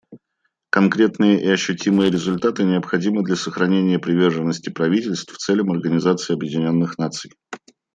Конкретные 0.71 1.39
и 1.43 1.47
ощутимые 1.47 2.09
результаты 2.09 2.63
необходимы 2.63 3.21
для 3.23 3.35
сохранения 3.35 3.99
приверженности 3.99 4.71
правительств 4.71 5.37
целям 5.37 5.71
Организации 5.71 6.33
Объединенных 6.33 6.97
Наций. 6.97 7.31